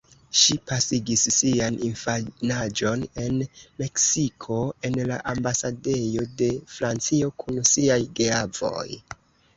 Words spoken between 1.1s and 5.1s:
sian infanaĝon en Meksiko en